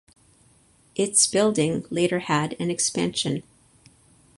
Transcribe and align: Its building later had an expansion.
Its 0.95 1.27
building 1.27 1.85
later 1.91 2.21
had 2.21 2.55
an 2.59 2.71
expansion. 2.71 3.43